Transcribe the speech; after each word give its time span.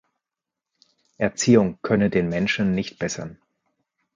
Erziehung 1.19 1.77
könne 1.83 2.09
den 2.09 2.27
Menschen 2.27 2.73
nicht 2.73 2.97
bessern. 2.97 3.37